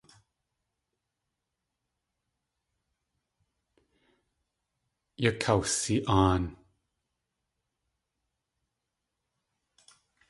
Yakawsi.aan. 5.23 6.43